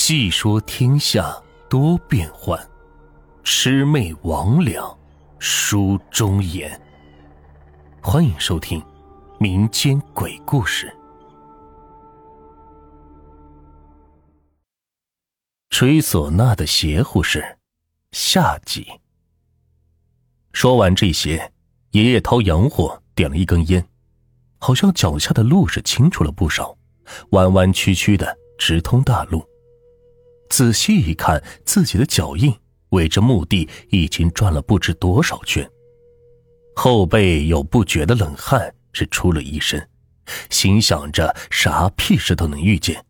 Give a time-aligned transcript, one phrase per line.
[0.00, 1.36] 细说天下
[1.68, 2.56] 多变幻，
[3.42, 4.96] 魑魅魍魉
[5.40, 6.80] 书中言。
[8.00, 8.80] 欢迎收听
[9.40, 10.96] 民间鬼故事。
[15.68, 17.58] 吹唢呐的邪乎事，
[18.12, 18.86] 下集。
[20.52, 21.52] 说完这些，
[21.90, 23.84] 爷爷掏洋火，点了一根烟，
[24.58, 26.78] 好像脚下的路是清楚了不少，
[27.30, 29.44] 弯弯曲曲的直通大路。
[30.58, 32.52] 仔细一看，自己的脚印
[32.88, 35.70] 围着墓地已经转了不知多少圈，
[36.74, 39.88] 后背有不觉的冷汗是出了一身，
[40.50, 43.06] 心想着啥屁事都能遇见。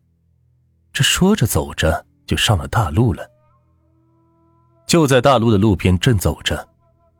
[0.93, 3.27] 这说着走着就上了大路了。
[4.85, 6.69] 就在大路的路边正走着，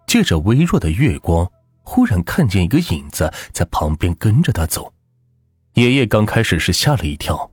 [0.06, 4.94] 借着微弱的月光，忽然看见一个影子在旁边跟着他走。
[5.74, 7.49] 爷爷刚开始是吓了一跳。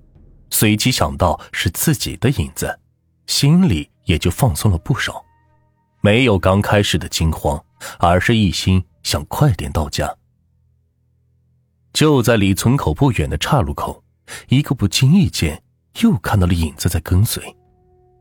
[0.50, 2.78] 随即想到是自己的影子，
[3.26, 5.24] 心里也就放松了不少，
[6.00, 7.62] 没有刚开始的惊慌，
[7.98, 10.14] 而是一心想快点到家。
[11.92, 14.02] 就在离村口不远的岔路口，
[14.48, 15.62] 一个不经意间
[16.02, 17.42] 又看到了影子在跟随，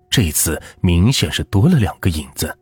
[0.10, 2.58] 这一次明显是多了两个影子。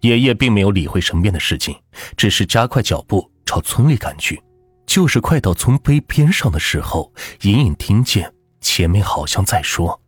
[0.00, 1.76] 爷爷并没有理会身边的事情，
[2.16, 4.42] 只是加快脚步朝村里赶去。
[4.88, 10.00] 就是快到村碑边上的时候，隐隐听见前面好像在说：“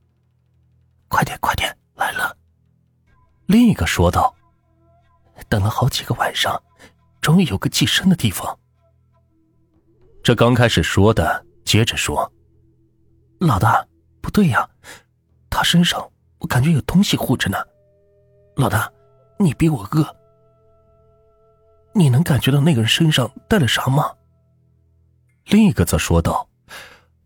[1.06, 2.34] 快点，快点，来了。”
[3.44, 4.34] 另一个说道
[5.50, 6.60] ：“等了好几个晚上，
[7.20, 8.58] 终于有个寄生的地方。”
[10.24, 12.32] 这刚开始说的，接着说
[13.38, 13.86] ：“老大，
[14.22, 14.66] 不对呀，
[15.50, 17.58] 他身上我感觉有东西护着呢。
[18.56, 18.90] 老大，
[19.38, 20.16] 你比我饿，
[21.94, 24.10] 你能感觉到那个人身上带了啥吗？”
[25.50, 26.48] 另一个则说道：“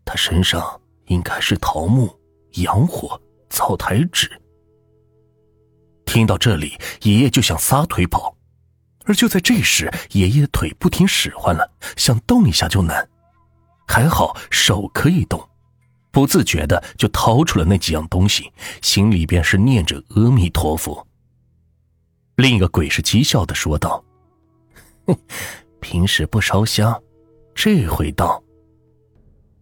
[0.03, 2.13] 他身上应该是桃木、
[2.53, 4.29] 洋火、草台纸。”
[6.05, 8.35] 听到这里，爷爷就想撒腿跑，
[9.05, 13.07] 而就在这时，爷爷的腿不听使唤了，想动一下就难。
[13.87, 15.47] 还好手可以动，
[16.09, 21.05] 不自觉的就掏出了那几样东西，心里边是念着阿弥陀佛。
[22.37, 24.03] 另一个鬼是讥笑的说道
[25.05, 25.15] ：“哼，
[25.79, 26.99] 平时不烧香。”
[27.55, 28.43] 这回到。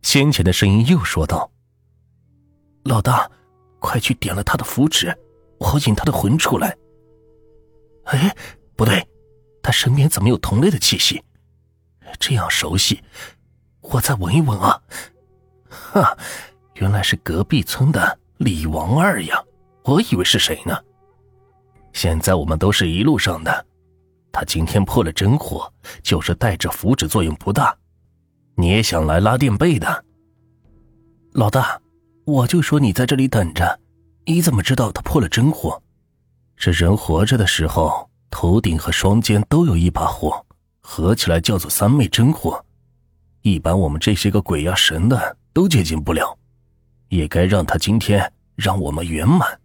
[0.01, 1.49] 先前的声音又说道
[2.83, 3.29] ：“老大，
[3.79, 5.15] 快去点了他的符纸，
[5.59, 6.75] 我引他的魂出来。”
[8.05, 8.35] 哎，
[8.75, 9.07] 不对，
[9.61, 11.23] 他身边怎么有同类的气息？
[12.19, 13.01] 这样熟悉，
[13.79, 14.81] 我再闻一闻啊！
[15.69, 16.17] 哈，
[16.73, 19.41] 原来是隔壁村的李王二呀，
[19.83, 20.77] 我以为是谁呢？
[21.93, 23.65] 现在我们都是一路上的，
[24.31, 25.71] 他今天破了真火，
[26.01, 27.73] 就是带着符纸作用不大。
[28.55, 30.05] 你也想来拉垫背的，
[31.31, 31.81] 老大，
[32.25, 33.79] 我就说你在这里等着，
[34.25, 35.81] 你怎么知道他破了真火？
[36.55, 40.45] 这人活着的时候，头顶和双肩都有一把火，
[40.81, 42.63] 合起来叫做三昧真火，
[43.41, 46.37] 一般我们这些个鬼呀神的都接近不了，
[47.09, 49.59] 也该让他今天让我们圆满。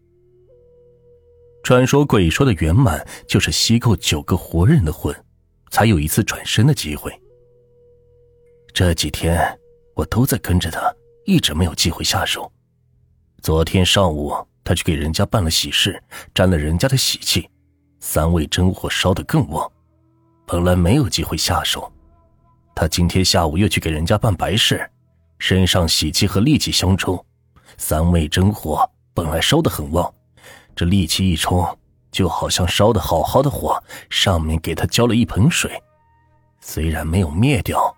[1.63, 5.15] 传说鬼说的圆满，就是吸够九个活人的魂，
[5.71, 7.13] 才有一次转生的机会。
[8.79, 9.59] 这几天
[9.97, 10.95] 我都在跟着他，
[11.25, 12.49] 一直没有机会下手。
[13.43, 16.01] 昨天上午他去给人家办了喜事，
[16.33, 17.51] 沾了人家的喜气，
[17.99, 19.69] 三味真火烧得更旺。
[20.47, 21.93] 本来没有机会下手，
[22.73, 24.89] 他今天下午又去给人家办白事，
[25.41, 27.27] 身上喜气和戾气相冲，
[27.77, 30.15] 三味真火本来烧得很旺，
[30.77, 31.67] 这戾气一冲，
[32.13, 35.83] 就好像烧的好好的火上面给他浇了一盆水，
[36.61, 37.93] 虽然没有灭掉。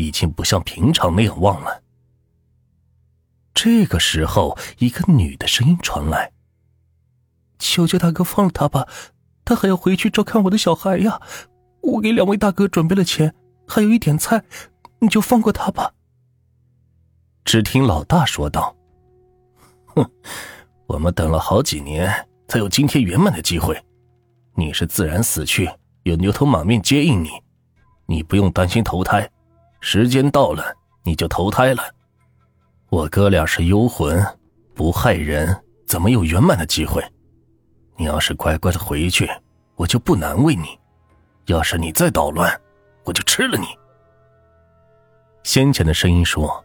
[0.00, 1.82] 已经不像平常那样旺了。
[3.52, 6.32] 这个时候，一个女的声音传来
[7.58, 8.88] ：“求求大哥放了他吧，
[9.44, 11.20] 他还要回去照看我的小孩呀！
[11.82, 13.34] 我给两位大哥准备了钱，
[13.66, 14.44] 还有一点菜，
[15.00, 15.92] 你就放过他吧。”
[17.44, 18.74] 只听老大说道
[19.94, 20.10] ：“哼，
[20.86, 23.78] 我们等了好几年，才有今天圆满的机会。
[24.54, 25.70] 你是自然死去，
[26.04, 27.30] 有牛头马面接应你，
[28.06, 29.28] 你不用担心投胎。”
[29.80, 31.82] 时间到了，你就投胎了。
[32.90, 34.24] 我哥俩是幽魂，
[34.74, 35.56] 不害人，
[35.86, 37.02] 怎么有圆满的机会？
[37.96, 39.28] 你要是乖乖的回去，
[39.76, 40.66] 我就不难为你；
[41.46, 42.60] 要是你再捣乱，
[43.04, 43.66] 我就吃了你。
[45.44, 46.62] 先前的声音说：“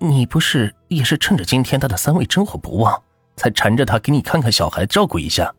[0.00, 3.02] 你不是也是趁着今天他的三味真火不旺，
[3.36, 5.54] 才缠着他给你看看小孩，照顾一下？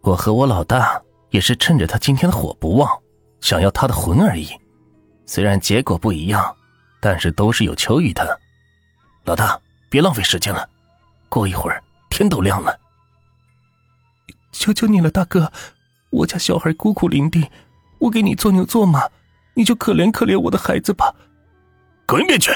[0.00, 1.00] 我和我老大
[1.30, 2.88] 也是趁着他今天的火不旺，
[3.40, 4.48] 想要他的魂而已。”
[5.26, 6.54] 虽然结果不一样，
[7.00, 8.26] 但是都是有求于他。
[9.24, 9.58] 老大，
[9.88, 10.68] 别浪费时间了，
[11.28, 12.78] 过一会儿天都亮了。
[14.50, 15.52] 求求你了，大哥，
[16.10, 17.48] 我家小孩孤苦伶仃，
[17.98, 19.08] 我给你做牛做马，
[19.54, 21.14] 你就可怜可怜我的孩子吧。
[22.06, 22.50] 滚一边去！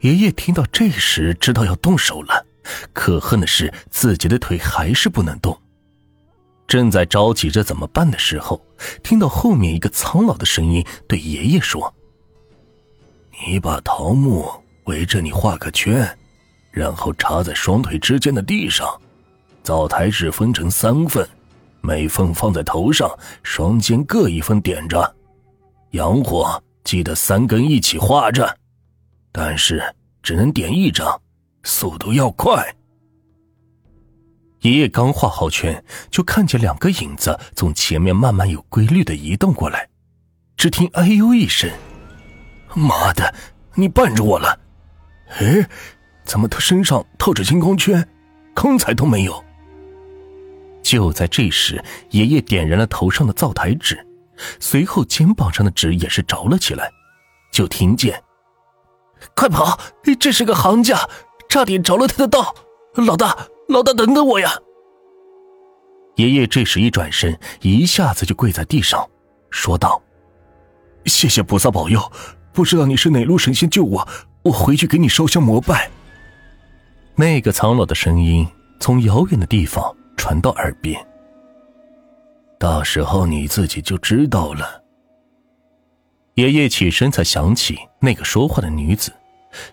[0.00, 2.44] 爷爷听到这时，知道要动手了，
[2.92, 5.58] 可恨的是自己的腿还是不能动。
[6.66, 8.60] 正在着急着怎么办的时候，
[9.02, 11.94] 听到后面一个苍老的声音对爷爷说
[13.46, 14.50] ：“你把桃木
[14.84, 16.18] 围着你画个圈，
[16.70, 18.88] 然后插在双腿之间的地上。”
[19.62, 21.26] 灶台纸分成三份，
[21.80, 23.10] 每份放在头上，
[23.42, 25.14] 双肩各一份点着。
[25.92, 28.58] 洋火记得三根一起画着，
[29.32, 29.82] 但是
[30.22, 31.18] 只能点一张，
[31.62, 32.74] 速度要快。
[34.64, 39.90] 爷爷刚画好圈，就看见两个影子从前面慢慢有规律的移动过来。
[40.56, 41.70] 只听“哎呦”一声
[42.74, 43.34] ，“妈的，
[43.74, 44.58] 你绊着我了！”
[45.38, 45.68] 哎，
[46.24, 48.08] 怎么他身上套着金光圈？
[48.54, 49.44] 刚才都没有。
[50.82, 54.06] 就在这时，爷爷点燃了头上的灶台纸，
[54.60, 56.90] 随后肩膀上的纸也是着了起来。
[57.52, 58.22] 就听见
[59.36, 59.78] ：“快跑！
[60.18, 61.06] 这是个行家，
[61.50, 62.54] 差点着了他的道！
[62.94, 63.36] 老大，
[63.68, 64.50] 老大，等等我呀！”
[66.16, 69.08] 爷爷这时一转身，一下子就跪在地上，
[69.50, 70.00] 说道
[71.06, 72.00] ：“谢谢菩萨保佑，
[72.52, 74.08] 不知道你是哪路神仙救我，
[74.42, 75.90] 我回去给你烧香膜拜。”
[77.16, 78.46] 那个苍老的声音
[78.80, 79.94] 从遥远的地方。
[80.16, 81.04] 传到耳边，
[82.58, 84.80] 到时候你自己就知道了。
[86.34, 89.12] 爷爷起身，才想起那个说话的女子，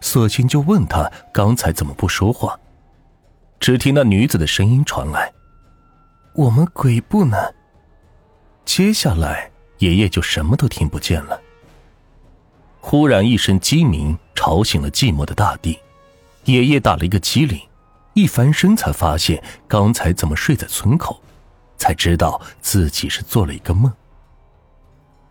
[0.02, 2.60] 索性就问她刚才怎么不说话。
[3.62, 5.32] 只听那女子的声音传来
[6.34, 7.38] ：“我们鬼步呢。”
[8.66, 11.40] 接下来，爷爷就什么都听不见了。
[12.80, 15.78] 忽然一声鸡鸣，吵醒了寂寞的大地，
[16.46, 17.62] 爷爷打了一个激灵。
[18.14, 21.22] 一翻身，才发现刚才怎么睡在村口，
[21.78, 23.94] 才知道自己是做了一个梦。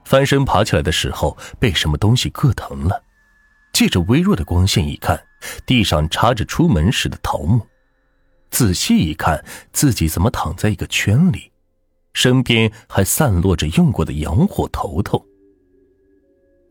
[0.05, 3.03] 翻身爬起来的时候，被什么东西硌疼了，
[3.73, 5.21] 借着微弱的光线一看，
[5.67, 7.67] 地上插着出门时的桃木。
[8.50, 11.50] 仔细一看，自己怎么躺在一个圈里，
[12.12, 15.25] 身边还散落着用过的洋火头头。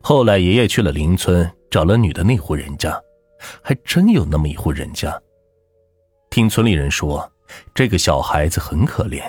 [0.02, 2.98] 后来爷爷去了邻村，找了女的那户人家，
[3.62, 5.20] 还真有那么一户人家。
[6.30, 7.30] 听村里人说，
[7.74, 9.22] 这个小孩子很可怜，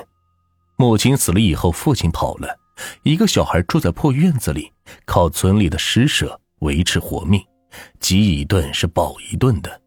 [0.77, 2.55] 母亲死了以后，父亲跑了，
[3.03, 4.71] 一个小孩住在破院子里，
[5.05, 7.43] 靠村里的施舍维持活命，
[7.99, 9.80] 饥一顿是饱一顿的。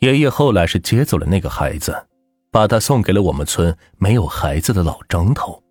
[0.00, 2.06] 爷爷后来是接走了那个孩子，
[2.50, 5.62] 把他送给了我们村没有孩子的老张头，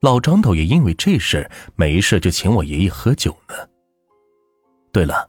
[0.00, 3.54] 老张头也因为这事没事就请我爷爷喝酒呢。
[4.92, 5.28] 对了，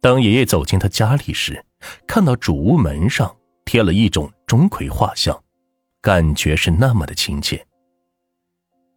[0.00, 1.64] 当爷爷走进他家里时，
[2.06, 3.34] 看到主屋门上。
[3.70, 5.38] 贴了一种钟馗画像，
[6.00, 7.66] 感觉是那么的亲切。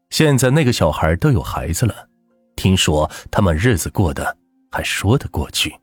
[0.10, 2.08] 现在那个小孩都有孩子了，
[2.56, 4.38] 听说他们日子过得
[4.72, 5.76] 还说得过去。